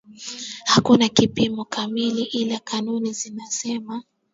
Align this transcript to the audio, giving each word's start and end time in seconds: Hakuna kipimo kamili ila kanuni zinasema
Hakuna 0.65 1.09
kipimo 1.09 1.65
kamili 1.65 2.23
ila 2.23 2.59
kanuni 2.59 3.13
zinasema 3.13 4.03